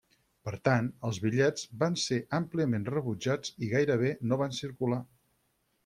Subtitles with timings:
[0.47, 5.03] Per tant, els bitllets van ser àmpliament rebutjats i gairebé no van circular.